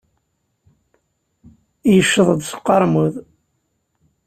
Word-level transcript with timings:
Yecceḍ-d 1.93 2.41
seg 2.45 2.59
uqermud. 2.65 3.15